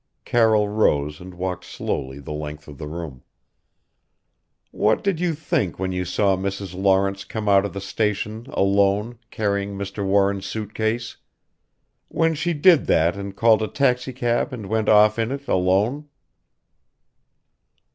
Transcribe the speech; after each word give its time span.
Carroll 0.25 0.67
rose 0.67 1.19
and 1.21 1.35
walked 1.35 1.63
slowly 1.63 2.17
the 2.17 2.31
length 2.33 2.67
of 2.67 2.79
the 2.79 2.87
room. 2.87 3.21
"What 4.71 5.03
did 5.03 5.19
you 5.19 5.35
think 5.35 5.77
when 5.77 5.91
you 5.91 6.05
saw 6.05 6.35
Mrs. 6.35 6.73
Lawrence 6.73 7.23
come 7.23 7.47
out 7.47 7.65
of 7.65 7.73
the 7.73 7.79
station 7.81 8.47
alone 8.49 9.19
carrying 9.29 9.77
Mr. 9.77 10.03
Warren's 10.03 10.47
suit 10.47 10.73
case? 10.73 11.17
When 12.07 12.33
she 12.33 12.53
did 12.55 12.87
that 12.87 13.15
and 13.15 13.35
called 13.35 13.61
a 13.61 13.67
taxicab 13.67 14.51
and 14.51 14.65
went 14.65 14.89
off 14.89 15.19
in 15.19 15.31
it 15.31 15.47
alone?" 15.47 16.07